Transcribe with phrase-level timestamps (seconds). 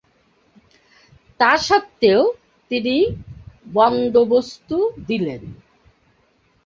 [1.39, 2.21] তা সত্ত্বেও
[2.71, 2.95] তিনি
[3.73, 4.69] বন্দোবস্ত
[5.07, 5.41] দিলেন।